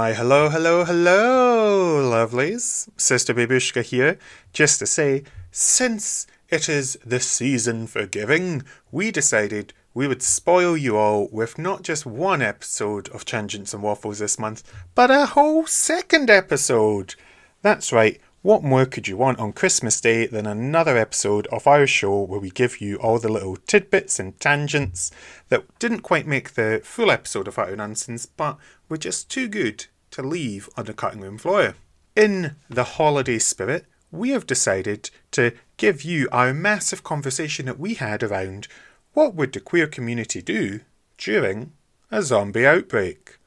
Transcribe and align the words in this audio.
Why, 0.00 0.14
hello, 0.14 0.48
hello, 0.48 0.86
hello, 0.86 2.00
lovelies. 2.02 2.88
Sister 2.96 3.34
Babeushka 3.34 3.82
here, 3.82 4.18
just 4.54 4.78
to 4.78 4.86
say, 4.86 5.24
since 5.50 6.26
it 6.48 6.70
is 6.70 6.98
the 7.04 7.20
season 7.20 7.86
for 7.86 8.06
giving, 8.06 8.62
we 8.90 9.10
decided 9.10 9.74
we 9.92 10.08
would 10.08 10.22
spoil 10.22 10.74
you 10.74 10.96
all 10.96 11.28
with 11.30 11.58
not 11.58 11.82
just 11.82 12.06
one 12.06 12.40
episode 12.40 13.10
of 13.10 13.26
Tangents 13.26 13.74
and 13.74 13.82
Waffles 13.82 14.20
this 14.20 14.38
month, 14.38 14.62
but 14.94 15.10
a 15.10 15.26
whole 15.26 15.66
second 15.66 16.30
episode. 16.30 17.14
That's 17.60 17.92
right, 17.92 18.18
what 18.40 18.62
more 18.62 18.86
could 18.86 19.06
you 19.06 19.18
want 19.18 19.38
on 19.38 19.52
Christmas 19.52 20.00
Day 20.00 20.24
than 20.24 20.46
another 20.46 20.96
episode 20.96 21.46
of 21.48 21.66
our 21.66 21.86
show 21.86 22.22
where 22.22 22.40
we 22.40 22.48
give 22.48 22.80
you 22.80 22.96
all 22.96 23.18
the 23.18 23.30
little 23.30 23.56
tidbits 23.56 24.18
and 24.18 24.40
tangents 24.40 25.10
that 25.50 25.78
didn't 25.78 26.00
quite 26.00 26.26
make 26.26 26.54
the 26.54 26.80
full 26.82 27.10
episode 27.10 27.46
of 27.46 27.58
Utter 27.58 27.76
Nunsense, 27.76 28.26
but 28.34 28.56
were 28.88 28.96
just 28.96 29.30
too 29.30 29.46
good 29.46 29.86
to 30.12 30.22
leave 30.22 30.68
on 30.76 30.86
the 30.86 30.94
cutting 30.94 31.20
room 31.20 31.38
floor? 31.38 31.74
In 32.16 32.56
the 32.68 32.84
holiday 32.84 33.38
spirit, 33.38 33.86
we 34.10 34.30
have 34.30 34.46
decided 34.46 35.10
to 35.32 35.52
give 35.76 36.02
you 36.02 36.28
our 36.32 36.52
massive 36.52 37.04
conversation 37.04 37.66
that 37.66 37.78
we 37.78 37.94
had 37.94 38.22
around 38.22 38.68
what 39.12 39.34
would 39.34 39.52
the 39.52 39.60
queer 39.60 39.86
community 39.86 40.42
do 40.42 40.80
during 41.18 41.72
a 42.10 42.22
zombie 42.22 42.66
outbreak. 42.66 43.38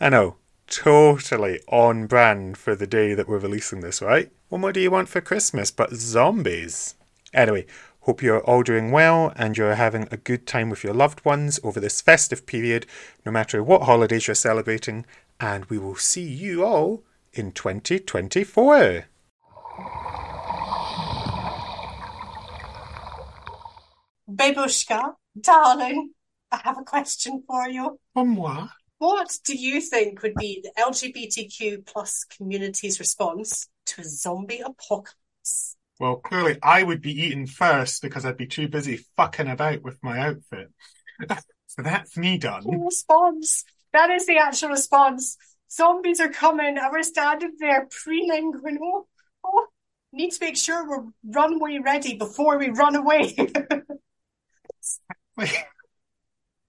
I 0.00 0.10
know, 0.10 0.36
totally 0.66 1.60
on 1.68 2.06
brand 2.06 2.58
for 2.58 2.74
the 2.74 2.86
day 2.86 3.14
that 3.14 3.28
we're 3.28 3.38
releasing 3.38 3.80
this, 3.80 4.02
right? 4.02 4.30
What 4.48 4.60
more 4.60 4.72
do 4.72 4.80
you 4.80 4.90
want 4.90 5.08
for 5.08 5.20
Christmas 5.20 5.70
but 5.70 5.94
zombies? 5.94 6.94
Anyway, 7.32 7.66
hope 8.00 8.22
you're 8.22 8.40
all 8.40 8.62
doing 8.62 8.90
well 8.90 9.32
and 9.36 9.56
you're 9.56 9.76
having 9.76 10.08
a 10.10 10.16
good 10.16 10.46
time 10.46 10.70
with 10.70 10.84
your 10.84 10.94
loved 10.94 11.24
ones 11.24 11.58
over 11.62 11.80
this 11.80 12.00
festive 12.00 12.46
period, 12.46 12.86
no 13.24 13.32
matter 13.32 13.62
what 13.62 13.82
holidays 13.82 14.26
you're 14.26 14.34
celebrating, 14.34 15.06
and 15.42 15.64
we 15.64 15.76
will 15.76 15.96
see 15.96 16.22
you 16.22 16.64
all 16.64 17.02
in 17.32 17.50
2024. 17.50 19.06
Babeushka, 24.30 25.14
darling, 25.38 26.12
I 26.52 26.60
have 26.62 26.78
a 26.78 26.84
question 26.84 27.42
for 27.46 27.68
you. 27.68 27.98
Au 28.14 28.24
moi. 28.24 28.68
What 28.98 29.36
do 29.44 29.56
you 29.56 29.80
think 29.80 30.22
would 30.22 30.36
be 30.36 30.62
the 30.62 30.70
LGBTQ 30.80 31.86
plus 31.86 32.24
community's 32.24 33.00
response 33.00 33.68
to 33.86 34.02
a 34.02 34.04
zombie 34.04 34.60
apocalypse? 34.64 35.76
Well, 35.98 36.16
clearly 36.16 36.58
I 36.62 36.84
would 36.84 37.02
be 37.02 37.20
eaten 37.20 37.46
first 37.46 38.00
because 38.00 38.24
I'd 38.24 38.36
be 38.36 38.46
too 38.46 38.68
busy 38.68 38.98
fucking 39.16 39.48
about 39.48 39.82
with 39.82 39.98
my 40.02 40.20
outfit. 40.20 40.70
so 41.66 41.82
that's 41.82 42.16
me 42.16 42.38
done. 42.38 42.62
The 42.62 42.78
response. 42.78 43.64
That 43.92 44.10
is 44.10 44.26
the 44.26 44.38
actual 44.38 44.70
response. 44.70 45.36
Zombies 45.70 46.20
are 46.20 46.28
coming 46.28 46.78
and 46.78 46.92
we're 46.92 47.02
standing 47.02 47.52
there 47.58 47.88
going, 48.06 48.78
oh, 48.82 49.06
oh, 49.44 49.66
need 50.12 50.30
to 50.30 50.38
make 50.40 50.56
sure 50.56 50.88
we're 50.88 51.04
runway 51.24 51.78
ready 51.78 52.16
before 52.16 52.58
we 52.58 52.68
run 52.70 52.96
away. 52.96 53.36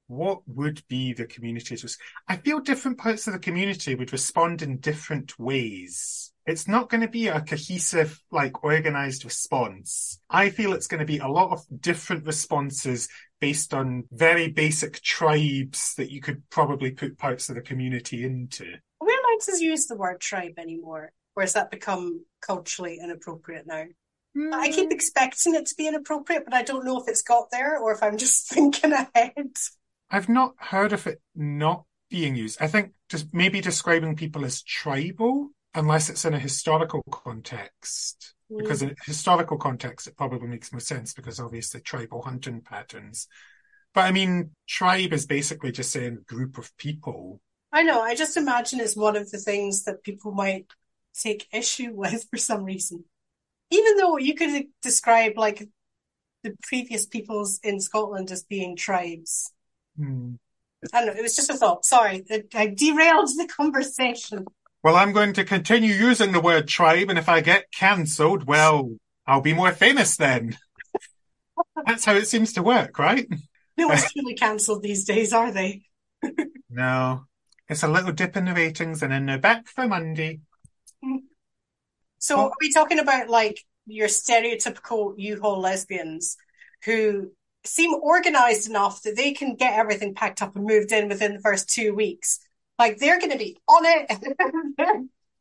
what 0.07 0.41
would 0.47 0.83
be 0.87 1.13
the 1.13 1.25
community's 1.25 1.97
I 2.27 2.37
feel 2.37 2.59
different 2.59 2.97
parts 2.97 3.27
of 3.27 3.33
the 3.33 3.39
community 3.39 3.95
would 3.95 4.11
respond 4.11 4.61
in 4.61 4.77
different 4.77 5.37
ways. 5.39 6.31
It's 6.45 6.67
not 6.67 6.89
going 6.89 7.01
to 7.01 7.07
be 7.07 7.29
a 7.29 7.39
cohesive, 7.39 8.21
like 8.29 8.63
organized 8.63 9.23
response. 9.23 10.19
I 10.29 10.49
feel 10.49 10.73
it's 10.73 10.87
going 10.87 10.99
to 10.99 11.05
be 11.05 11.19
a 11.19 11.27
lot 11.27 11.51
of 11.51 11.61
different 11.81 12.25
responses 12.25 13.07
based 13.43 13.73
on 13.73 14.05
very 14.09 14.47
basic 14.47 15.01
tribes 15.01 15.95
that 15.95 16.09
you 16.09 16.21
could 16.21 16.41
probably 16.49 16.91
put 16.91 17.17
parts 17.17 17.49
of 17.49 17.55
the 17.55 17.61
community 17.61 18.23
into. 18.23 18.63
Are 18.63 19.05
we 19.05 19.11
allowed 19.11 19.41
to 19.41 19.61
use 19.61 19.85
the 19.87 19.97
word 19.97 20.21
tribe 20.21 20.53
anymore? 20.57 21.11
Or 21.35 21.43
has 21.43 21.51
that 21.51 21.69
become 21.69 22.23
culturally 22.39 22.99
inappropriate 23.03 23.67
now? 23.67 23.83
I 24.53 24.71
keep 24.71 24.85
hmm. 24.85 24.93
expecting 24.93 25.55
it 25.55 25.65
to 25.65 25.75
be 25.75 25.89
inappropriate, 25.89 26.45
but 26.45 26.53
I 26.53 26.63
don't 26.63 26.85
know 26.85 27.01
if 27.01 27.09
it's 27.09 27.21
got 27.21 27.51
there 27.51 27.77
or 27.79 27.91
if 27.91 28.01
I'm 28.01 28.15
just 28.25 28.47
thinking 28.47 28.93
ahead. 28.93 29.57
I've 30.09 30.29
not 30.29 30.53
heard 30.57 30.93
of 30.93 31.05
it 31.05 31.19
not 31.35 31.83
being 32.09 32.37
used. 32.37 32.61
I 32.61 32.67
think 32.67 32.93
just 33.09 33.33
maybe 33.33 33.59
describing 33.59 34.15
people 34.15 34.45
as 34.45 34.63
tribal, 34.63 35.49
unless 35.75 36.09
it's 36.09 36.23
in 36.23 36.33
a 36.33 36.39
historical 36.39 37.03
context. 37.11 38.35
Because 38.57 38.81
in 38.81 38.95
historical 39.05 39.57
context, 39.57 40.07
it 40.07 40.17
probably 40.17 40.47
makes 40.47 40.71
more 40.71 40.79
sense 40.79 41.13
because 41.13 41.39
obviously 41.39 41.81
tribal 41.81 42.21
hunting 42.21 42.61
patterns. 42.61 43.27
But 43.93 44.01
I 44.01 44.11
mean, 44.11 44.51
tribe 44.67 45.13
is 45.13 45.25
basically 45.25 45.71
just 45.71 45.91
saying 45.91 46.25
group 46.27 46.57
of 46.57 46.75
people. 46.77 47.39
I 47.71 47.83
know. 47.83 48.01
I 48.01 48.15
just 48.15 48.37
imagine 48.37 48.79
it's 48.79 48.95
one 48.95 49.15
of 49.15 49.29
the 49.31 49.37
things 49.37 49.83
that 49.83 50.03
people 50.03 50.31
might 50.31 50.67
take 51.19 51.47
issue 51.53 51.91
with 51.93 52.25
for 52.29 52.37
some 52.37 52.63
reason. 52.63 53.05
Even 53.69 53.97
though 53.97 54.17
you 54.17 54.35
could 54.35 54.65
describe 54.81 55.33
like 55.37 55.67
the 56.43 56.55
previous 56.63 57.05
peoples 57.05 57.59
in 57.63 57.79
Scotland 57.79 58.29
as 58.31 58.43
being 58.43 58.75
tribes. 58.75 59.51
Hmm. 59.97 60.33
I 60.91 61.05
don't 61.05 61.13
know. 61.13 61.19
It 61.19 61.23
was 61.23 61.35
just 61.35 61.49
a 61.49 61.53
thought. 61.53 61.85
Sorry, 61.85 62.25
I, 62.29 62.43
I 62.53 62.67
derailed 62.67 63.29
the 63.29 63.47
conversation. 63.57 64.45
Well, 64.83 64.95
I'm 64.97 65.13
going 65.13 65.33
to 65.33 65.45
continue 65.45 65.93
using 65.93 66.31
the 66.33 66.41
word 66.41 66.67
tribe, 66.67 67.09
and 67.09 67.17
if 67.17 67.29
I 67.29 67.39
get 67.41 67.71
cancelled, 67.71 68.45
well, 68.45 68.91
I'll 69.25 69.41
be 69.41 69.53
more 69.53 69.71
famous 69.71 70.17
then. 70.17 70.57
That's 71.85 72.05
how 72.05 72.15
it 72.15 72.27
seems 72.27 72.53
to 72.53 72.63
work, 72.63 72.99
right? 72.99 73.27
No 73.77 73.87
one's 73.87 74.03
truly 74.11 74.35
cancelled 74.35 74.83
these 74.83 75.05
days, 75.05 75.33
are 75.33 75.51
they? 75.51 75.83
No. 76.69 77.25
It's 77.69 77.83
a 77.83 77.87
little 77.87 78.11
dip 78.11 78.35
in 78.35 78.45
the 78.45 78.53
ratings, 78.53 79.03
and 79.03 79.11
then 79.11 79.25
they're 79.25 79.37
back 79.37 79.67
for 79.67 79.87
Monday. 79.87 80.41
Hmm. 81.03 81.17
So 82.19 82.37
Oh. 82.39 82.45
are 82.47 82.51
we 82.59 82.71
talking 82.71 82.99
about 82.99 83.29
like 83.29 83.59
your 83.85 84.07
stereotypical 84.07 85.13
U-Haul 85.17 85.59
lesbians 85.59 86.37
who 86.85 87.31
seem 87.63 87.93
organized 87.93 88.69
enough 88.69 89.01
that 89.03 89.15
they 89.15 89.33
can 89.33 89.55
get 89.55 89.73
everything 89.77 90.15
packed 90.15 90.41
up 90.41 90.55
and 90.55 90.65
moved 90.65 90.91
in 90.91 91.07
within 91.09 91.33
the 91.35 91.41
first 91.41 91.69
two 91.69 91.93
weeks? 91.93 92.39
Like 92.79 92.97
they're 92.97 93.19
going 93.19 93.31
to 93.31 93.37
be 93.37 93.57
on 93.67 93.85
it. 93.85 94.07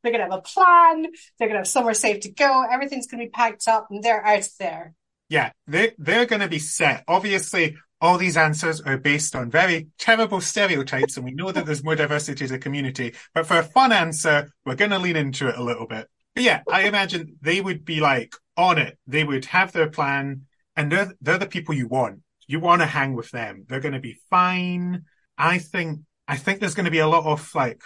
they're 0.03 0.13
going 0.13 0.15
to 0.15 0.31
have 0.31 0.33
a 0.33 0.43
plan. 0.43 1.07
They're 1.39 1.49
going 1.49 1.53
to 1.53 1.59
have 1.59 1.69
somewhere 1.69 1.95
safe 1.95 2.21
to 2.21 2.31
go. 2.31 2.65
Everything's 2.71 3.07
going 3.07 3.21
to 3.21 3.27
be 3.27 3.31
packed 3.31 3.69
up 3.69 3.89
and 3.91 4.03
they're 4.03 4.25
out 4.25 4.49
there. 4.59 4.95
Yeah, 5.29 5.53
they, 5.67 5.93
they're 5.97 6.27
going 6.27 6.43
to 6.43 6.49
be 6.49 6.59
set. 6.59 7.05
Obviously, 7.09 7.77
all 8.03 8.19
these 8.19 8.37
answers 8.37 8.81
are 8.81 8.99
based 8.99 9.35
on 9.37 9.49
very 9.49 9.87
terrible 9.97 10.41
stereotypes, 10.41 11.17
and 11.17 11.25
we 11.25 11.31
know 11.31 11.53
that 11.53 11.65
there's 11.65 11.85
more 11.85 11.95
diversity 11.95 12.45
as 12.45 12.51
a 12.51 12.59
community. 12.59 13.15
But 13.33 13.47
for 13.47 13.59
a 13.59 13.63
fun 13.63 13.93
answer, 13.93 14.51
we're 14.67 14.75
going 14.75 14.91
to 14.91 14.99
lean 14.99 15.17
into 15.17 15.49
it 15.49 15.57
a 15.57 15.63
little 15.63 15.87
bit. 15.87 16.09
But 16.35 16.45
yeah, 16.45 16.63
I 16.69 16.83
imagine 16.83 17.37
they 17.41 17.61
would 17.61 17.85
be 17.85 18.01
like 18.01 18.35
on 18.57 18.79
it. 18.79 18.99
They 19.07 19.23
would 19.23 19.45
have 19.47 19.73
their 19.73 19.89
plan, 19.89 20.47
and 20.77 20.91
they're 20.91 21.15
they're 21.21 21.39
the 21.39 21.47
people 21.47 21.75
you 21.75 21.87
want. 21.87 22.21
You 22.47 22.59
want 22.61 22.83
to 22.83 22.87
hang 22.87 23.15
with 23.15 23.31
them. 23.31 23.67
They're 23.69 23.81
going 23.81 23.95
to 23.95 24.01
be 24.01 24.19
fine. 24.29 25.05
I 25.39 25.59
think 25.59 26.01
I 26.29 26.37
think 26.37 26.61
there's 26.61 26.75
going 26.75 26.85
to 26.85 26.91
be 26.91 26.99
a 26.99 27.09
lot 27.09 27.25
of 27.25 27.55
like, 27.55 27.83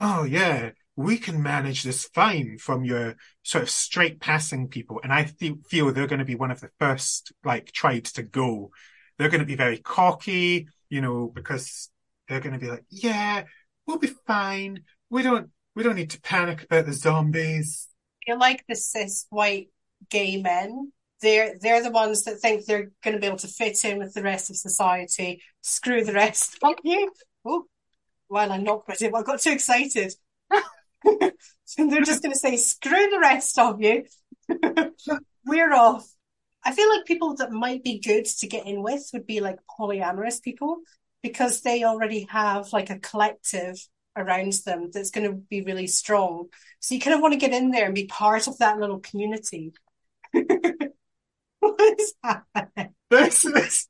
oh 0.00 0.24
yeah, 0.24 0.70
we 0.96 1.18
can 1.18 1.42
manage 1.42 1.82
this 1.82 2.06
fine 2.06 2.58
from 2.58 2.84
your 2.84 3.16
sort 3.42 3.62
of 3.62 3.70
straight 3.70 4.20
passing 4.20 4.68
people. 4.68 5.00
And 5.02 5.12
I 5.12 5.24
fe- 5.24 5.56
feel 5.68 5.92
they're 5.92 6.06
going 6.06 6.20
to 6.20 6.24
be 6.24 6.34
one 6.34 6.50
of 6.50 6.60
the 6.60 6.70
first 6.78 7.32
like 7.44 7.72
tribes 7.72 8.12
to 8.12 8.22
go. 8.22 8.70
They're 9.18 9.28
going 9.28 9.40
to 9.40 9.46
be 9.46 9.56
very 9.56 9.78
cocky, 9.78 10.68
you 10.88 11.00
know, 11.00 11.30
because 11.32 11.90
they're 12.28 12.40
going 12.40 12.52
to 12.52 12.64
be 12.64 12.70
like, 12.70 12.84
yeah, 12.90 13.44
we'll 13.86 13.98
be 13.98 14.12
fine. 14.26 14.84
We 15.10 15.22
don't, 15.22 15.50
we 15.74 15.82
don't 15.82 15.96
need 15.96 16.10
to 16.10 16.20
panic 16.20 16.64
about 16.64 16.86
the 16.86 16.92
zombies. 16.92 17.88
You're 18.26 18.38
like 18.38 18.64
the 18.68 18.76
cis 18.76 19.26
white 19.30 19.68
gay 20.10 20.40
men. 20.40 20.92
They're 21.20 21.54
they're 21.60 21.82
the 21.82 21.90
ones 21.90 22.24
that 22.24 22.40
think 22.40 22.66
they're 22.66 22.90
going 23.02 23.14
to 23.14 23.20
be 23.20 23.26
able 23.26 23.38
to 23.38 23.48
fit 23.48 23.84
in 23.84 23.98
with 23.98 24.14
the 24.14 24.22
rest 24.22 24.50
of 24.50 24.56
society. 24.56 25.42
Screw 25.62 26.04
the 26.04 26.12
rest 26.12 26.58
of 26.62 26.74
you. 26.82 27.10
Oh, 27.44 27.66
well, 28.28 28.52
I 28.52 28.56
knocked 28.58 28.88
my 28.88 28.94
table. 28.94 29.18
I 29.18 29.22
got 29.22 29.40
too 29.40 29.52
excited. 29.52 30.14
so 31.64 31.86
they're 31.88 32.02
just 32.02 32.22
going 32.22 32.32
to 32.32 32.38
say, 32.38 32.56
"Screw 32.56 33.10
the 33.10 33.20
rest 33.20 33.58
of 33.58 33.80
you. 33.80 34.04
We're 35.46 35.72
off." 35.72 36.06
I 36.64 36.72
feel 36.72 36.88
like 36.88 37.04
people 37.04 37.34
that 37.36 37.52
might 37.52 37.84
be 37.84 37.98
good 37.98 38.24
to 38.24 38.46
get 38.46 38.66
in 38.66 38.82
with 38.82 39.10
would 39.12 39.26
be 39.26 39.40
like 39.40 39.58
polyamorous 39.78 40.42
people 40.42 40.78
because 41.22 41.60
they 41.60 41.84
already 41.84 42.26
have 42.30 42.72
like 42.72 42.90
a 42.90 42.98
collective 42.98 43.76
around 44.16 44.54
them 44.64 44.90
that's 44.92 45.10
going 45.10 45.28
to 45.28 45.36
be 45.36 45.62
really 45.62 45.86
strong. 45.86 46.46
So 46.80 46.94
you 46.94 47.00
kind 47.00 47.14
of 47.14 47.20
want 47.20 47.32
to 47.34 47.40
get 47.40 47.52
in 47.52 47.70
there 47.70 47.86
and 47.86 47.94
be 47.94 48.06
part 48.06 48.46
of 48.46 48.58
that 48.58 48.78
little 48.78 49.00
community. 49.00 49.72
what 51.60 51.80
is? 51.98 52.14
This, 53.10 53.42
this, 53.42 53.88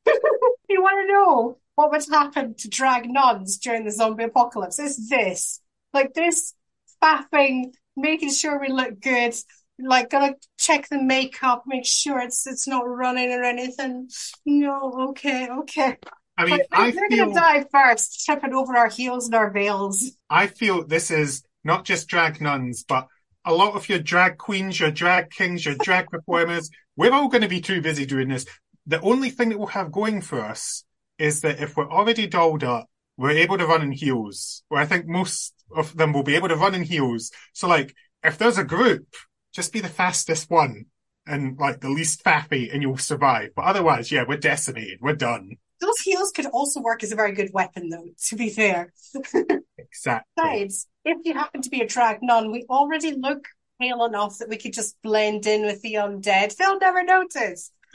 You 0.69 0.82
want 0.82 1.06
to 1.06 1.12
know 1.12 1.58
what 1.88 2.06
would 2.06 2.14
happen 2.14 2.54
to 2.54 2.69
drag 2.69 3.08
nuns 3.08 3.58
during 3.58 3.84
the 3.84 3.90
zombie 3.90 4.25
apocalypse? 4.25 4.78
It's 4.78 5.08
this. 5.08 5.60
Like 5.92 6.14
this 6.14 6.54
faffing, 7.02 7.75
making 7.96 8.32
sure 8.32 8.60
we 8.60 8.69
look 8.69 9.00
good, 9.00 9.34
like 9.78 10.10
gotta 10.10 10.36
check 10.58 10.88
the 10.88 11.02
makeup, 11.02 11.64
make 11.66 11.86
sure 11.86 12.20
it's 12.20 12.46
it's 12.46 12.66
not 12.66 12.82
running 12.82 13.31
or 13.32 13.44
anything. 13.44 14.08
No, 14.44 15.08
okay, 15.10 15.48
okay. 15.48 15.98
I 16.36 16.46
mean, 16.46 16.60
I 16.72 16.90
they're 16.90 17.08
feel 17.08 17.26
gonna 17.26 17.34
die 17.34 17.64
first, 17.70 18.25
tripping 18.25 18.54
over 18.54 18.76
our 18.76 18.88
heels 18.88 19.26
and 19.26 19.34
our 19.34 19.50
veils. 19.50 20.16
I 20.28 20.48
feel 20.48 20.86
this 20.86 21.10
is 21.10 21.44
not 21.62 21.84
just 21.84 22.08
drag 22.08 22.40
nuns, 22.40 22.84
but 22.84 23.08
a 23.44 23.54
lot 23.54 23.75
of 23.75 23.88
your 23.88 23.98
drag 23.98 24.38
queens, 24.38 24.81
your 24.81 24.90
drag 24.90 25.31
kings, 25.31 25.64
your 25.64 25.76
drag 25.76 26.08
performers. 26.08 26.70
We're 26.96 27.12
all 27.12 27.28
going 27.28 27.42
to 27.42 27.48
be 27.48 27.60
too 27.60 27.82
busy 27.82 28.06
doing 28.06 28.28
this. 28.28 28.46
The 28.86 29.00
only 29.00 29.31
thing 29.31 29.50
that 29.50 29.58
we'll 29.58 29.69
have 29.69 29.92
going 29.92 30.22
for 30.22 30.40
us 30.40 30.84
is 31.19 31.40
that 31.43 31.61
if 31.61 31.76
we're 31.76 31.90
already 31.90 32.26
dolled 32.26 32.64
up, 32.64 32.88
we're 33.16 33.31
able 33.31 33.58
to 33.58 33.66
run 33.66 33.82
in 33.82 33.93
heels. 33.93 34.62
Where 34.69 34.81
I 34.81 34.87
think 34.87 35.06
most 35.06 35.55
of 35.75 35.96
them 35.96 36.12
will 36.12 36.22
be 36.22 36.37
able 36.37 36.49
to 36.49 36.56
run 36.56 36.75
in 36.75 36.82
heels. 36.82 37.31
So, 37.52 37.69
like, 37.69 37.94
if 38.22 38.38
there's 38.38 38.58
a 38.58 38.64
group, 38.64 39.06
just 39.52 39.72
be 39.72 39.81
the 39.81 39.88
fastest 39.88 40.50
one 40.50 40.87
and 41.26 41.56
like 41.58 41.81
the 41.81 41.88
least 41.88 42.22
faffy, 42.25 42.72
and 42.72 42.82
you'll 42.82 42.99
survive. 42.99 43.50
But 43.55 43.64
otherwise, 43.64 44.12
yeah, 44.12 44.25
we're 44.26 44.37
decimated. 44.37 44.99
We're 45.00 45.14
done. 45.14 45.56
Those 45.81 45.99
heels 46.00 46.32
could 46.32 46.46
also 46.46 46.81
work 46.81 47.02
as 47.02 47.12
a 47.12 47.17
very 47.17 47.32
good 47.32 47.50
weapon, 47.52 47.88
though, 47.88 48.08
to 48.28 48.37
be 48.37 48.50
fair. 48.50 48.93
Exactly. 49.76 50.26
Besides, 50.37 50.88
if 51.05 51.19
you 51.25 51.34
happen 51.34 51.62
to 51.62 51.70
be 51.70 51.81
a 51.81 51.87
drag 51.87 52.19
nun, 52.22 52.50
we 52.50 52.64
already 52.69 53.12
look 53.12 53.46
pale 53.81 54.05
enough 54.05 54.38
that 54.38 54.49
we 54.49 54.56
could 54.56 54.72
just 54.72 54.96
blend 55.02 55.46
in 55.46 55.62
with 55.62 55.82
the 55.82 55.94
undead. 55.94 56.56
They'll 56.56 56.78
never 56.78 57.02
notice. 57.05 57.70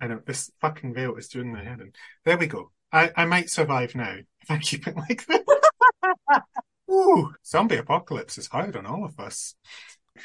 I 0.00 0.06
know 0.06 0.20
this 0.26 0.50
fucking 0.60 0.94
veil 0.94 1.16
is 1.16 1.28
doing 1.28 1.52
my 1.52 1.64
head 1.64 1.80
in. 1.80 1.92
There 2.24 2.36
we 2.36 2.46
go. 2.46 2.70
I, 2.92 3.10
I 3.16 3.24
might 3.24 3.50
survive 3.50 3.94
now 3.94 4.16
if 4.40 4.50
I 4.50 4.58
keep 4.58 4.86
it 4.86 4.96
like 4.96 5.26
this. 5.26 5.40
Ooh, 6.90 7.34
zombie 7.44 7.76
apocalypse 7.76 8.38
is 8.38 8.48
hard 8.48 8.76
on 8.76 8.86
all 8.86 9.04
of 9.04 9.18
us. 9.18 9.54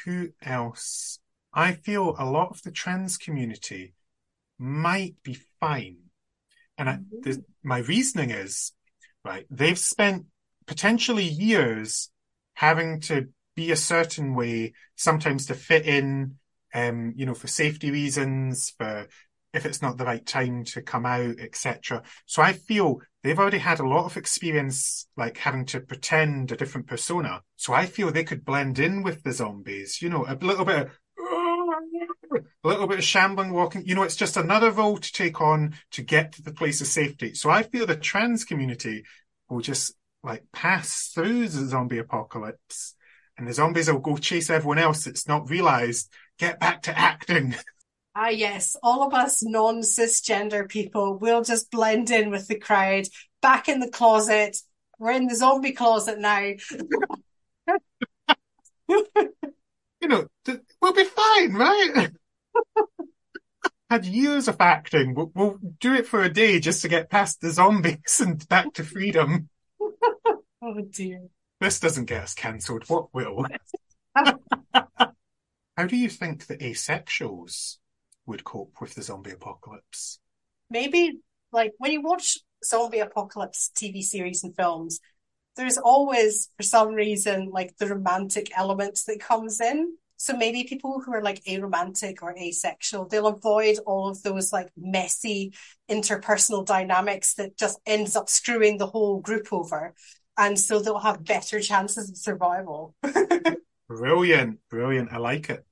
Who 0.04 0.30
else? 0.42 1.18
I 1.52 1.72
feel 1.72 2.14
a 2.18 2.30
lot 2.30 2.50
of 2.50 2.62
the 2.62 2.70
trans 2.70 3.16
community 3.16 3.94
might 4.58 5.16
be 5.22 5.38
fine. 5.58 5.96
And 6.78 6.88
I, 6.88 6.92
mm-hmm. 6.94 7.20
the, 7.22 7.44
my 7.64 7.78
reasoning 7.78 8.30
is, 8.30 8.72
right, 9.24 9.46
they've 9.50 9.78
spent 9.78 10.26
potentially 10.66 11.24
years 11.24 12.10
having 12.54 13.00
to 13.00 13.28
be 13.60 13.70
a 13.72 13.76
certain 13.76 14.34
way, 14.34 14.72
sometimes 14.96 15.44
to 15.46 15.54
fit 15.54 15.84
in, 15.84 16.36
um, 16.72 17.12
you 17.14 17.26
know, 17.26 17.34
for 17.34 17.46
safety 17.46 17.90
reasons, 17.90 18.72
for 18.78 19.06
if 19.52 19.66
it's 19.66 19.82
not 19.82 19.98
the 19.98 20.04
right 20.06 20.24
time 20.24 20.64
to 20.64 20.80
come 20.80 21.04
out, 21.04 21.38
etc. 21.38 22.02
So 22.24 22.40
I 22.40 22.54
feel 22.54 23.00
they've 23.22 23.38
already 23.38 23.58
had 23.58 23.78
a 23.78 23.86
lot 23.86 24.06
of 24.06 24.16
experience, 24.16 25.06
like 25.14 25.36
having 25.36 25.66
to 25.66 25.80
pretend 25.80 26.50
a 26.50 26.56
different 26.56 26.86
persona. 26.86 27.42
So 27.56 27.74
I 27.74 27.84
feel 27.84 28.10
they 28.10 28.24
could 28.24 28.46
blend 28.46 28.78
in 28.78 29.02
with 29.02 29.24
the 29.24 29.32
zombies, 29.32 30.00
you 30.00 30.08
know, 30.08 30.24
a 30.26 30.36
little 30.36 30.64
bit 30.64 30.86
of 30.86 30.90
a 32.64 32.68
little 32.68 32.86
bit 32.86 32.98
of 32.98 33.04
shambling 33.04 33.52
walking. 33.52 33.84
You 33.84 33.94
know, 33.94 34.04
it's 34.04 34.16
just 34.16 34.38
another 34.38 34.70
role 34.70 34.96
to 34.96 35.12
take 35.12 35.42
on 35.42 35.74
to 35.90 36.02
get 36.02 36.32
to 36.32 36.42
the 36.42 36.54
place 36.54 36.80
of 36.80 36.86
safety. 36.86 37.34
So 37.34 37.50
I 37.50 37.62
feel 37.64 37.84
the 37.84 37.96
trans 37.96 38.44
community 38.44 39.04
will 39.50 39.60
just 39.60 39.92
like 40.22 40.44
pass 40.50 41.10
through 41.14 41.48
the 41.48 41.66
zombie 41.66 41.98
apocalypse 41.98 42.94
and 43.40 43.48
the 43.48 43.54
zombies 43.54 43.90
will 43.90 43.98
go 43.98 44.16
chase 44.16 44.50
everyone 44.50 44.78
else 44.78 45.04
that's 45.04 45.26
not 45.26 45.50
realized, 45.50 46.12
get 46.38 46.60
back 46.60 46.82
to 46.82 46.96
acting. 46.96 47.56
Ah, 48.12 48.28
yes, 48.28 48.74
all 48.82 49.06
of 49.06 49.14
us 49.14 49.40
non 49.40 49.82
cisgender 49.82 50.68
people 50.68 51.16
will 51.16 51.44
just 51.44 51.70
blend 51.70 52.10
in 52.10 52.30
with 52.30 52.48
the 52.48 52.58
crowd, 52.58 53.04
back 53.40 53.68
in 53.68 53.78
the 53.78 53.88
closet. 53.88 54.58
We're 54.98 55.12
in 55.12 55.28
the 55.28 55.36
zombie 55.36 55.72
closet 55.72 56.18
now. 56.18 56.50
You 60.00 60.08
know, 60.08 60.26
th- 60.44 60.60
we'll 60.80 60.94
be 60.94 61.04
fine, 61.04 61.52
right? 61.52 62.10
Had 63.90 64.06
years 64.06 64.48
of 64.48 64.56
acting. 64.58 65.14
We'll, 65.14 65.30
we'll 65.34 65.58
do 65.78 65.94
it 65.94 66.06
for 66.06 66.22
a 66.22 66.32
day 66.32 66.58
just 66.58 66.82
to 66.82 66.88
get 66.88 67.10
past 67.10 67.40
the 67.40 67.50
zombies 67.50 68.18
and 68.20 68.46
back 68.48 68.72
to 68.74 68.84
freedom. 68.84 69.50
Oh 70.62 70.80
dear. 70.90 71.28
This 71.60 71.78
doesn't 71.78 72.06
get 72.06 72.22
us 72.22 72.34
cancelled. 72.34 72.84
What 72.88 73.12
will? 73.12 73.44
How 74.14 75.86
do 75.86 75.96
you 75.96 76.08
think 76.08 76.46
the 76.46 76.56
asexuals 76.56 77.76
would 78.26 78.44
cope 78.44 78.80
with 78.80 78.94
the 78.94 79.02
zombie 79.02 79.32
apocalypse? 79.32 80.18
Maybe, 80.70 81.20
like, 81.52 81.72
when 81.78 81.92
you 81.92 82.00
watch 82.02 82.38
zombie 82.64 83.00
apocalypse 83.00 83.70
TV 83.74 84.02
series 84.02 84.42
and 84.42 84.56
films, 84.56 85.00
there's 85.56 85.78
always, 85.78 86.48
for 86.56 86.62
some 86.62 86.94
reason, 86.94 87.50
like 87.50 87.76
the 87.76 87.86
romantic 87.86 88.50
element 88.56 89.00
that 89.06 89.20
comes 89.20 89.60
in. 89.60 89.96
So 90.16 90.36
maybe 90.36 90.64
people 90.64 91.00
who 91.00 91.12
are 91.12 91.22
like 91.22 91.42
aromantic 91.44 92.18
or 92.22 92.36
asexual, 92.36 93.06
they'll 93.06 93.26
avoid 93.26 93.78
all 93.86 94.08
of 94.08 94.22
those 94.22 94.52
like 94.52 94.70
messy 94.76 95.54
interpersonal 95.90 96.64
dynamics 96.64 97.34
that 97.34 97.56
just 97.56 97.80
ends 97.86 98.16
up 98.16 98.28
screwing 98.28 98.76
the 98.76 98.86
whole 98.86 99.20
group 99.20 99.48
over. 99.50 99.94
And 100.36 100.58
so 100.58 100.80
they'll 100.80 100.98
have 100.98 101.24
better 101.24 101.60
chances 101.60 102.10
of 102.10 102.16
survival. 102.16 102.94
Brilliant, 103.88 104.60
brilliant. 104.70 105.12
I 105.12 105.16
like 105.16 105.50
it. 105.50 105.66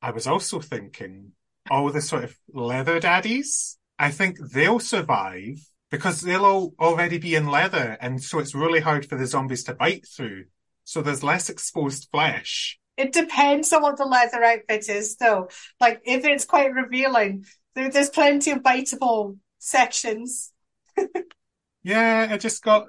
I 0.00 0.12
was 0.12 0.28
also 0.28 0.60
thinking 0.60 1.32
all 1.68 1.90
the 1.90 2.00
sort 2.00 2.22
of 2.22 2.36
leather 2.52 3.00
daddies. 3.00 3.76
I 3.98 4.12
think 4.12 4.38
they'll 4.52 4.78
survive 4.78 5.58
because 5.90 6.20
they'll 6.20 6.44
all 6.44 6.74
already 6.78 7.18
be 7.18 7.34
in 7.34 7.48
leather, 7.48 7.96
and 8.00 8.22
so 8.22 8.38
it's 8.38 8.54
really 8.54 8.80
hard 8.80 9.04
for 9.06 9.16
the 9.16 9.26
zombies 9.26 9.64
to 9.64 9.74
bite 9.74 10.06
through. 10.06 10.44
So 10.84 11.02
there's 11.02 11.24
less 11.24 11.50
exposed 11.50 12.08
flesh. 12.12 12.78
It 12.96 13.12
depends 13.12 13.72
on 13.72 13.82
what 13.82 13.96
the 13.96 14.04
leather 14.04 14.42
outfit 14.42 14.88
is, 14.88 15.16
though. 15.16 15.48
Like, 15.80 16.00
if 16.04 16.24
it's 16.24 16.44
quite 16.44 16.72
revealing, 16.72 17.44
there, 17.74 17.90
there's 17.90 18.10
plenty 18.10 18.52
of 18.52 18.62
biteable 18.62 19.38
sections. 19.58 20.52
Yeah, 21.86 22.26
I 22.32 22.36
just 22.36 22.64
got 22.64 22.86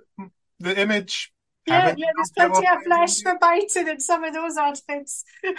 the 0.60 0.80
image. 0.82 1.32
Yeah, 1.68 1.94
yeah, 1.96 2.08
there's 2.16 2.32
plenty 2.32 2.68
of 2.68 2.82
flesh 2.84 3.22
for 3.22 3.38
biting 3.40 3.88
in 3.88 4.00
some 4.00 4.24
of 4.24 4.34
those 4.34 4.58
outfits. 4.58 5.24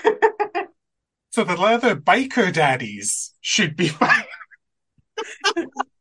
So 1.31 1.45
the 1.45 1.57
leather 1.57 1.95
biker 1.95 2.53
daddies 2.53 3.35
should 3.43 3.77
be 3.77 3.89
fine. 3.89 4.25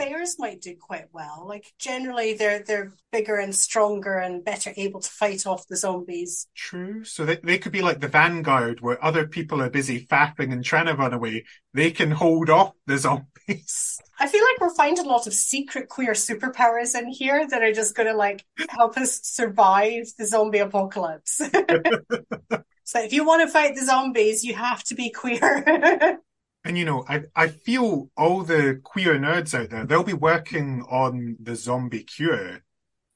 Bears 0.00 0.38
might 0.38 0.62
do 0.62 0.74
quite 0.80 1.08
well. 1.12 1.44
Like 1.46 1.74
generally, 1.78 2.32
they're 2.32 2.60
they're 2.60 2.94
bigger 3.12 3.36
and 3.36 3.54
stronger 3.54 4.16
and 4.16 4.42
better 4.42 4.72
able 4.78 5.00
to 5.00 5.10
fight 5.10 5.46
off 5.46 5.66
the 5.68 5.76
zombies. 5.76 6.46
True. 6.56 7.04
So 7.04 7.26
they, 7.26 7.36
they 7.36 7.58
could 7.58 7.72
be 7.72 7.82
like 7.82 8.00
the 8.00 8.08
vanguard 8.08 8.80
where 8.80 9.04
other 9.04 9.28
people 9.28 9.60
are 9.60 9.68
busy 9.68 10.06
fapping 10.06 10.54
and 10.54 10.64
trying 10.64 10.86
to 10.86 10.94
run 10.94 11.12
away. 11.12 11.44
They 11.74 11.90
can 11.90 12.12
hold 12.12 12.48
off 12.48 12.72
the 12.86 12.96
zombies. 12.96 14.00
I 14.18 14.26
feel 14.26 14.42
like 14.42 14.60
we're 14.60 14.74
finding 14.74 15.04
a 15.04 15.08
lot 15.08 15.26
of 15.26 15.34
secret 15.34 15.90
queer 15.90 16.12
superpowers 16.12 16.98
in 16.98 17.08
here 17.08 17.46
that 17.46 17.62
are 17.62 17.72
just 17.72 17.94
going 17.94 18.08
to 18.08 18.16
like 18.16 18.42
help 18.70 18.96
us 18.96 19.20
survive 19.22 20.06
the 20.18 20.26
zombie 20.26 20.60
apocalypse. 20.60 21.36
so 22.84 23.00
if 23.02 23.12
you 23.12 23.26
want 23.26 23.42
to 23.42 23.48
fight 23.48 23.74
the 23.74 23.84
zombies, 23.84 24.44
you 24.44 24.54
have 24.54 24.82
to 24.84 24.94
be 24.94 25.10
queer. 25.10 26.18
And 26.64 26.76
you 26.76 26.84
know, 26.84 27.04
I, 27.08 27.22
I 27.34 27.48
feel 27.48 28.10
all 28.16 28.42
the 28.42 28.80
queer 28.82 29.18
nerds 29.18 29.58
out 29.58 29.70
there, 29.70 29.86
they'll 29.86 30.02
be 30.02 30.12
working 30.12 30.82
on 30.90 31.36
the 31.40 31.56
zombie 31.56 32.04
cure 32.04 32.60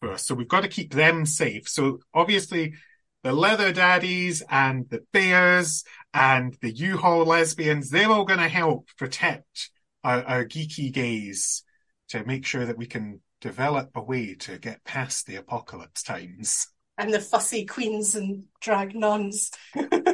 for 0.01 0.13
us. 0.13 0.27
So 0.27 0.35
we've 0.35 0.49
got 0.49 0.63
to 0.63 0.69
keep 0.69 0.93
them 0.95 1.27
safe. 1.27 1.69
So 1.69 2.01
obviously 2.15 2.75
the 3.23 3.33
leather 3.33 3.73
daddies 3.73 4.43
and 4.51 4.89
the 4.91 5.03
bears 5.13 5.85
and 6.13 6.57
the 6.61 6.71
U-Haul 6.71 7.25
lesbians, 7.25 7.91
they're 7.91 8.11
all 8.11 8.25
going 8.25 8.41
to 8.41 8.49
help 8.49 8.89
protect 8.97 9.71
our, 10.03 10.23
our 10.25 10.45
geeky 10.45 10.93
gays 10.93 11.65
to 12.09 12.25
make 12.25 12.47
sure 12.47 12.67
that 12.67 12.79
we 12.79 12.87
can 12.87 13.21
develop 13.41 13.91
a 13.95 14.03
way 14.03 14.35
to 14.35 14.59
get 14.59 14.85
past 14.85 15.27
the 15.27 15.37
apocalypse 15.37 16.03
times. 16.03 16.69
and 16.97 17.13
the 17.13 17.21
fussy 17.21 17.67
queens 17.67 18.15
and 18.15 18.45
drag 18.61 18.95
nuns. 18.95 19.51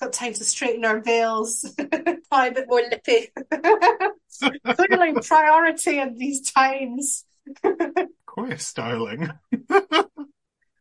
Got 0.00 0.12
time 0.12 0.32
to 0.34 0.44
straighten 0.44 0.84
our 0.84 1.00
veils, 1.00 1.64
buy 2.30 2.48
a 2.48 2.52
bit 2.52 2.68
more 2.68 2.82
lippy. 2.82 3.28
Clearly, 4.74 5.14
priority 5.22 5.98
in 5.98 6.18
these 6.18 6.50
times. 6.50 7.24
Of 7.62 8.08
course, 8.26 8.72
darling. 8.72 9.30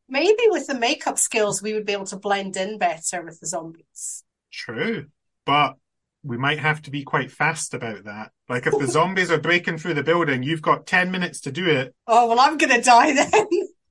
Maybe 0.09 0.43
with 0.47 0.67
the 0.67 0.75
makeup 0.75 1.17
skills, 1.17 1.61
we 1.61 1.73
would 1.73 1.85
be 1.85 1.93
able 1.93 2.05
to 2.05 2.17
blend 2.17 2.57
in 2.57 2.77
better 2.77 3.23
with 3.23 3.39
the 3.39 3.47
zombies. 3.47 4.23
True. 4.51 5.07
But 5.45 5.75
we 6.23 6.37
might 6.37 6.59
have 6.59 6.81
to 6.83 6.91
be 6.91 7.03
quite 7.03 7.31
fast 7.31 7.73
about 7.73 8.05
that. 8.05 8.31
Like 8.47 8.65
if 8.65 8.77
the 8.77 8.87
zombies 8.91 9.31
are 9.31 9.39
breaking 9.39 9.77
through 9.77 9.95
the 9.95 10.03
building, 10.03 10.43
you've 10.43 10.61
got 10.61 10.87
10 10.87 11.11
minutes 11.11 11.41
to 11.41 11.51
do 11.51 11.67
it. 11.67 11.93
Oh, 12.07 12.27
well, 12.27 12.39
I'm 12.39 12.57
going 12.57 12.73
to 12.73 12.81
die 12.81 13.13
then. 13.13 13.47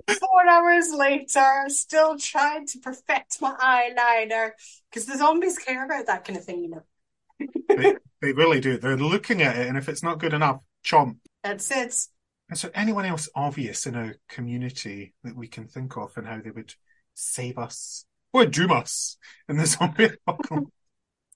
Four 0.09 0.49
hours 0.49 0.91
later, 0.93 1.65
still 1.69 2.19
trying 2.19 2.67
to 2.67 2.79
perfect 2.79 3.41
my 3.41 3.55
eyeliner. 3.55 4.53
Because 4.91 5.07
the 5.07 5.19
zombies 5.19 5.59
care 5.59 5.85
about 5.85 6.07
that 6.07 6.25
kind 6.25 6.39
of 6.39 6.45
thing, 6.45 6.63
you 6.65 6.71
know. 6.71 6.83
They, 7.69 7.97
they 8.21 8.33
really 8.33 8.61
do. 8.61 8.79
They're 8.79 8.97
looking 8.97 9.43
at 9.43 9.57
it, 9.57 9.69
and 9.69 9.77
if 9.77 9.89
it's 9.89 10.03
not 10.03 10.19
good 10.19 10.33
enough, 10.33 10.61
chomp. 10.85 11.17
That's 11.43 11.71
it. 11.71 11.87
Is 11.87 12.61
so, 12.61 12.71
anyone 12.75 13.07
else 13.07 13.29
obvious 13.35 13.87
in 13.87 13.97
our 13.97 14.17
community 14.29 15.15
that 15.25 15.37
we 15.37 15.49
can 15.49 15.67
think 15.67 15.97
of 15.97 16.13
and 16.17 16.27
how 16.27 16.41
they 16.41 16.51
would 16.51 16.75
save 17.15 17.59
us 17.59 18.05
or 18.33 18.47
doom 18.47 18.73
us 18.73 19.17
in 19.49 19.57
the 19.57 19.67
zombie 19.67 20.11
apocalypse? 20.27 20.71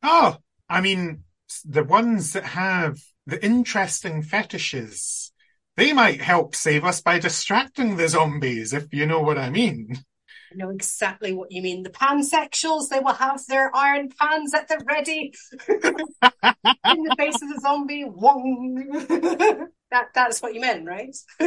Oh, 0.02 0.36
I 0.68 0.80
mean, 0.80 1.24
the 1.64 1.84
ones 1.84 2.32
that 2.32 2.44
have 2.44 2.98
the 3.26 3.44
interesting 3.44 4.22
fetishes, 4.22 5.32
they 5.76 5.92
might 5.92 6.20
help 6.20 6.54
save 6.54 6.84
us 6.84 7.00
by 7.00 7.18
distracting 7.18 7.96
the 7.96 8.08
zombies, 8.08 8.72
if 8.72 8.92
you 8.92 9.06
know 9.06 9.20
what 9.20 9.38
I 9.38 9.50
mean. 9.50 9.98
I 10.52 10.56
know 10.56 10.70
exactly 10.70 11.32
what 11.32 11.52
you 11.52 11.60
mean. 11.60 11.82
The 11.82 11.90
pansexuals, 11.90 12.88
they 12.88 13.00
will 13.00 13.12
have 13.14 13.40
their 13.46 13.74
iron 13.74 14.10
pans 14.18 14.54
at 14.54 14.68
the 14.68 14.82
ready 14.86 15.32
in 15.68 17.02
the 17.02 17.14
face 17.18 17.42
of 17.42 17.48
the 17.48 17.60
zombie. 17.60 18.04
Wong. 18.04 19.68
that 19.90 20.08
that's 20.14 20.40
what 20.40 20.54
you 20.54 20.60
meant, 20.60 20.86
right? 20.86 21.14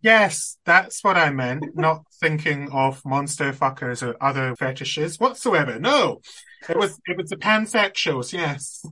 Yes, 0.00 0.58
that's 0.64 1.02
what 1.02 1.16
I 1.16 1.30
meant. 1.30 1.74
Not 1.74 2.04
thinking 2.20 2.70
of 2.70 3.04
monster 3.04 3.52
fuckers 3.52 4.00
or 4.06 4.16
other 4.22 4.54
fetishes 4.54 5.18
whatsoever. 5.18 5.80
No, 5.80 6.20
it 6.68 6.76
was 6.76 7.00
it 7.06 7.16
was 7.16 7.30
the 7.30 7.36
pansexuals. 7.36 8.32
Yes, 8.32 8.84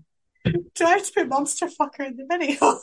Do 0.45 0.85
I 0.85 0.91
have 0.91 1.07
to 1.07 1.13
put 1.13 1.29
monster 1.29 1.69
fucker 1.69 2.07
in 2.09 2.17
the 2.17 2.27
video? 2.29 2.81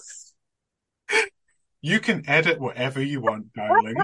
You 1.84 2.00
can 2.00 2.28
edit 2.28 2.60
whatever 2.60 3.00
you 3.00 3.22
want, 3.22 3.54
darling. 3.54 3.96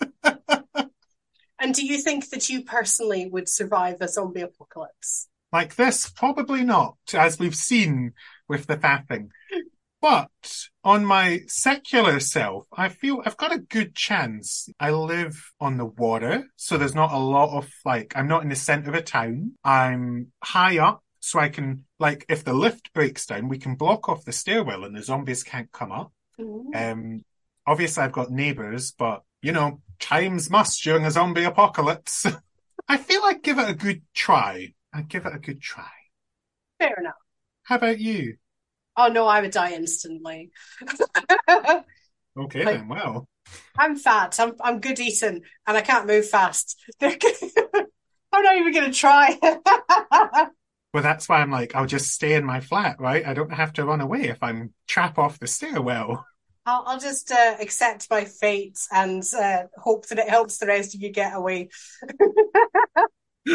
and 1.60 1.74
do 1.74 1.86
you 1.86 1.98
think 1.98 2.30
that 2.30 2.48
you 2.48 2.64
personally 2.64 3.28
would 3.30 3.48
survive 3.48 3.98
a 4.00 4.08
zombie 4.08 4.40
apocalypse? 4.40 5.28
like 5.52 5.76
this, 5.76 6.08
probably 6.08 6.64
not, 6.64 6.96
as 7.14 7.38
we've 7.38 7.54
seen 7.54 8.12
with 8.48 8.66
the 8.66 8.76
fapping. 8.76 9.28
But 10.00 10.30
on 10.82 11.04
my 11.04 11.42
secular 11.46 12.20
self, 12.20 12.66
I 12.72 12.88
feel 12.88 13.22
I've 13.24 13.36
got 13.36 13.54
a 13.54 13.58
good 13.58 13.94
chance. 13.94 14.68
I 14.78 14.90
live 14.90 15.52
on 15.60 15.76
the 15.76 15.84
water, 15.84 16.44
so 16.56 16.78
there's 16.78 16.94
not 16.94 17.12
a 17.12 17.18
lot 17.18 17.56
of 17.56 17.70
like, 17.84 18.14
I'm 18.16 18.28
not 18.28 18.42
in 18.42 18.48
the 18.48 18.56
center 18.56 18.88
of 18.88 18.94
a 18.94 19.02
town. 19.02 19.52
I'm 19.62 20.28
high 20.42 20.78
up, 20.78 21.04
so 21.18 21.38
I 21.38 21.50
can, 21.50 21.84
like, 21.98 22.24
if 22.28 22.44
the 22.44 22.54
lift 22.54 22.92
breaks 22.94 23.26
down, 23.26 23.48
we 23.48 23.58
can 23.58 23.74
block 23.74 24.08
off 24.08 24.24
the 24.24 24.32
stairwell 24.32 24.84
and 24.84 24.96
the 24.96 25.02
zombies 25.02 25.42
can't 25.42 25.70
come 25.70 25.92
up. 25.92 26.12
Um, 26.74 27.24
obviously 27.66 28.02
I've 28.02 28.12
got 28.12 28.30
neighbors, 28.30 28.92
but 28.92 29.22
you 29.42 29.52
know, 29.52 29.80
times 29.98 30.50
must 30.50 30.82
during 30.82 31.04
a 31.04 31.10
zombie 31.10 31.44
apocalypse. 31.44 32.26
I 32.88 32.96
feel 32.96 33.22
I'd 33.24 33.42
give 33.42 33.58
it 33.58 33.68
a 33.70 33.74
good 33.74 34.02
try. 34.14 34.74
I'd 34.92 35.08
give 35.08 35.26
it 35.26 35.34
a 35.34 35.38
good 35.38 35.60
try. 35.60 35.90
Fair 36.78 36.96
enough. 36.98 37.14
How 37.64 37.76
about 37.76 37.98
you? 38.00 38.36
Oh 38.96 39.08
no, 39.08 39.26
I 39.26 39.40
would 39.40 39.52
die 39.52 39.72
instantly. 39.72 40.50
Okay 42.36 42.64
Like- 42.64 42.76
then, 42.78 42.88
well. 42.88 43.28
I'm 43.76 43.96
fat. 43.96 44.38
I'm 44.38 44.52
I'm 44.60 44.80
good 44.80 45.00
eating, 45.00 45.42
and 45.66 45.76
I 45.76 45.80
can't 45.80 46.06
move 46.06 46.28
fast. 46.28 46.78
I'm 47.02 47.16
not 48.32 48.56
even 48.56 48.72
going 48.72 48.92
to 48.92 48.96
try. 48.96 49.36
Well, 50.92 51.02
that's 51.02 51.28
why 51.28 51.40
I'm 51.40 51.50
like, 51.50 51.74
I'll 51.74 51.86
just 51.86 52.10
stay 52.12 52.34
in 52.34 52.44
my 52.44 52.60
flat, 52.60 53.00
right? 53.00 53.26
I 53.26 53.34
don't 53.34 53.52
have 53.52 53.72
to 53.74 53.84
run 53.84 54.00
away 54.00 54.22
if 54.28 54.42
I'm 54.42 54.72
trap 54.88 55.18
off 55.18 55.38
the 55.38 55.46
stairwell. 55.46 56.24
I'll, 56.66 56.84
I'll 56.86 57.00
just 57.00 57.30
uh, 57.32 57.56
accept 57.60 58.08
my 58.10 58.24
fate 58.24 58.78
and 58.92 59.22
uh, 59.36 59.64
hope 59.76 60.06
that 60.08 60.18
it 60.18 60.28
helps 60.28 60.58
the 60.58 60.66
rest 60.66 60.94
of 60.94 61.00
you 61.00 61.10
get 61.10 61.34
away. 61.34 61.70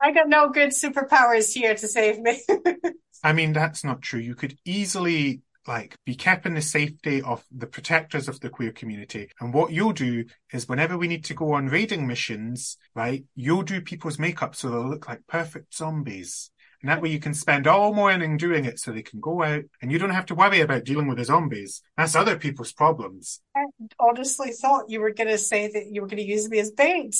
I 0.00 0.12
got 0.12 0.28
no 0.28 0.50
good 0.50 0.70
superpowers 0.70 1.52
here 1.52 1.74
to 1.74 1.88
save 1.88 2.18
me. 2.18 2.42
I 3.22 3.32
mean, 3.32 3.52
that's 3.52 3.84
not 3.84 4.02
true. 4.02 4.18
You 4.18 4.34
could 4.34 4.58
easily 4.64 5.42
like 5.66 5.96
be 6.04 6.14
kept 6.14 6.44
in 6.44 6.54
the 6.54 6.62
safety 6.62 7.22
of 7.22 7.44
the 7.52 7.66
protectors 7.66 8.28
of 8.28 8.40
the 8.40 8.48
queer 8.48 8.72
community. 8.72 9.30
And 9.40 9.54
what 9.54 9.72
you'll 9.72 9.92
do 9.92 10.24
is 10.52 10.68
whenever 10.68 10.98
we 10.98 11.06
need 11.08 11.24
to 11.26 11.34
go 11.34 11.52
on 11.52 11.68
raiding 11.68 12.06
missions, 12.06 12.76
right, 12.94 13.24
you'll 13.34 13.62
do 13.62 13.80
people's 13.80 14.18
makeup 14.18 14.56
so 14.56 14.70
they'll 14.70 14.88
look 14.88 15.08
like 15.08 15.26
perfect 15.28 15.74
zombies. 15.74 16.50
And 16.82 16.90
that 16.90 17.00
way 17.00 17.10
you 17.10 17.20
can 17.20 17.34
spend 17.34 17.66
all 17.66 17.94
morning 17.94 18.36
doing 18.36 18.64
it 18.64 18.80
so 18.80 18.90
they 18.90 19.02
can 19.02 19.20
go 19.20 19.42
out 19.42 19.62
and 19.80 19.92
you 19.92 19.98
don't 19.98 20.10
have 20.10 20.26
to 20.26 20.34
worry 20.34 20.60
about 20.60 20.84
dealing 20.84 21.06
with 21.06 21.18
the 21.18 21.24
zombies. 21.24 21.80
That's 21.96 22.16
other 22.16 22.36
people's 22.36 22.72
problems. 22.72 23.40
I 23.56 23.66
honestly 24.00 24.50
thought 24.50 24.90
you 24.90 25.00
were 25.00 25.12
going 25.12 25.28
to 25.28 25.38
say 25.38 25.68
that 25.68 25.86
you 25.92 26.00
were 26.00 26.08
going 26.08 26.18
to 26.18 26.24
use 26.24 26.48
me 26.48 26.58
as 26.58 26.72
bait. 26.72 27.14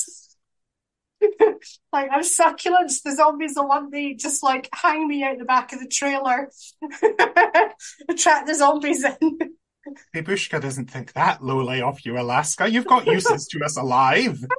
like 1.93 2.11
I'm 2.11 2.25
succulent. 2.25 2.93
The 3.05 3.15
zombies 3.15 3.55
will 3.57 3.69
want 3.69 3.91
me. 3.91 4.15
Just 4.15 4.43
like 4.43 4.69
hang 4.73 5.07
me 5.07 5.23
out 5.23 5.39
the 5.39 5.45
back 5.45 5.73
of 5.73 5.79
the 5.79 5.87
trailer, 5.87 6.51
attract 8.09 8.49
the 8.49 8.55
zombies 8.55 9.05
in. 9.05 9.39
Babeushka 10.15 10.61
doesn't 10.61 10.91
think 10.91 11.13
that 11.13 11.43
lowly 11.43 11.83
of 11.83 12.01
you, 12.05 12.19
Alaska. 12.19 12.71
You've 12.71 12.87
got 12.87 13.07
uses 13.07 13.47
to 13.49 13.65
us 13.65 13.77
alive. 13.77 14.45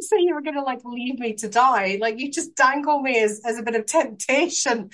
say 0.00 0.16
you 0.20 0.34
were 0.34 0.42
going 0.42 0.56
to 0.56 0.62
like 0.62 0.84
leave 0.84 1.18
me 1.18 1.34
to 1.34 1.48
die. 1.48 1.98
Like 2.00 2.18
you 2.18 2.30
just 2.30 2.54
dangle 2.54 3.00
me 3.00 3.18
as, 3.18 3.40
as 3.44 3.58
a 3.58 3.62
bit 3.62 3.74
of 3.74 3.86
temptation. 3.86 4.90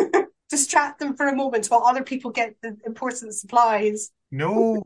Distract 0.50 0.98
them 0.98 1.14
for 1.14 1.28
a 1.28 1.36
moment 1.36 1.66
while 1.66 1.84
other 1.84 2.02
people 2.02 2.30
get 2.30 2.56
the 2.62 2.76
important 2.86 3.34
supplies. 3.34 4.10
No, 4.30 4.82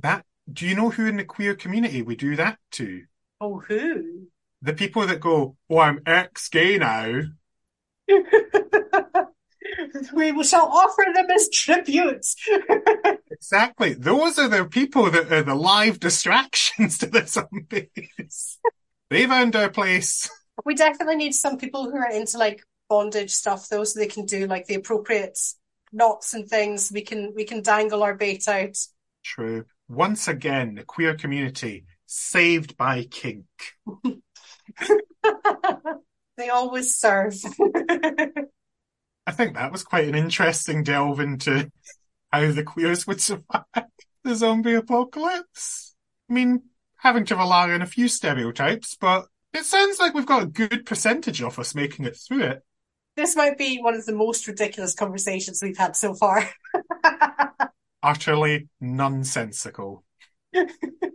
that, 0.00 0.24
do 0.50 0.66
you 0.66 0.74
know 0.74 0.90
who 0.90 1.06
in 1.06 1.16
the 1.16 1.24
queer 1.24 1.54
community 1.54 2.02
we 2.02 2.16
do 2.16 2.36
that 2.36 2.58
to? 2.72 3.02
Oh, 3.40 3.58
who? 3.58 4.28
The 4.62 4.72
people 4.72 5.06
that 5.06 5.20
go, 5.20 5.56
oh, 5.68 5.78
I'm 5.78 6.00
ex-gay 6.06 6.78
now. 6.78 7.20
we 10.14 10.44
shall 10.44 10.66
offer 10.66 11.04
them 11.14 11.26
as 11.30 11.48
tributes. 11.50 12.36
Exactly. 13.30 13.94
Those 13.94 14.38
are 14.38 14.48
the 14.48 14.64
people 14.64 15.10
that 15.10 15.30
are 15.32 15.42
the 15.42 15.56
live 15.56 15.98
distractions 15.98 16.98
to 16.98 17.06
the 17.06 17.26
zombies. 17.26 18.58
They've 19.14 19.30
earned 19.30 19.52
their 19.52 19.70
place. 19.70 20.28
we 20.64 20.74
definitely 20.74 21.14
need 21.14 21.34
some 21.34 21.56
people 21.56 21.84
who 21.84 21.96
are 21.96 22.10
into 22.10 22.36
like 22.36 22.64
bondage 22.88 23.30
stuff 23.30 23.68
though, 23.68 23.84
so 23.84 24.00
they 24.00 24.08
can 24.08 24.26
do 24.26 24.48
like 24.48 24.66
the 24.66 24.74
appropriate 24.74 25.38
knots 25.92 26.34
and 26.34 26.48
things. 26.48 26.90
We 26.92 27.02
can 27.02 27.32
we 27.32 27.44
can 27.44 27.62
dangle 27.62 28.02
our 28.02 28.14
bait 28.14 28.48
out. 28.48 28.76
True. 29.22 29.66
Once 29.88 30.26
again, 30.26 30.74
the 30.74 30.82
queer 30.82 31.14
community 31.14 31.84
saved 32.06 32.76
by 32.76 33.04
kink. 33.04 33.44
they 36.36 36.48
always 36.48 36.96
serve. 36.96 37.36
I 39.28 39.30
think 39.30 39.54
that 39.54 39.70
was 39.70 39.84
quite 39.84 40.08
an 40.08 40.16
interesting 40.16 40.82
delve 40.82 41.20
into 41.20 41.70
how 42.32 42.50
the 42.50 42.64
queers 42.64 43.06
would 43.06 43.20
survive 43.20 43.62
the 44.24 44.34
zombie 44.34 44.74
apocalypse. 44.74 45.94
I 46.28 46.32
mean, 46.32 46.62
having 47.04 47.26
to 47.26 47.36
rely 47.36 47.70
on 47.70 47.82
a 47.82 47.86
few 47.86 48.08
stereotypes, 48.08 48.96
but 48.98 49.26
it 49.52 49.64
sounds 49.64 50.00
like 50.00 50.14
we've 50.14 50.26
got 50.26 50.42
a 50.42 50.46
good 50.46 50.86
percentage 50.86 51.42
of 51.42 51.58
us 51.58 51.74
making 51.74 52.06
it 52.06 52.16
through 52.16 52.42
it. 52.42 52.62
this 53.14 53.36
might 53.36 53.58
be 53.58 53.78
one 53.78 53.94
of 53.94 54.06
the 54.06 54.14
most 54.14 54.48
ridiculous 54.48 54.94
conversations 54.94 55.62
we've 55.62 55.76
had 55.76 55.94
so 55.94 56.14
far. 56.14 56.48
Utterly 58.02 58.68
nonsensical. 58.80 60.02